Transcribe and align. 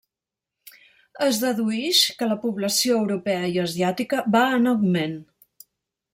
Es 1.25 1.41
deduïx 1.43 1.99
que 2.21 2.31
la 2.31 2.39
població 2.47 2.97
europea 3.03 3.45
i 3.53 3.61
asiàtica 3.67 4.25
va 4.39 4.43
en 4.57 4.73
augment. 4.75 5.17